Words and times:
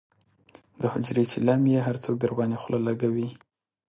د 0.79 0.81
حجرې 0.93 1.23
چیلم 1.31 1.61
یې 1.73 1.79
هر 1.87 1.95
څوک 2.03 2.15
درباندې 2.19 2.57
خله 2.63 2.79
لکوي. 2.87 3.29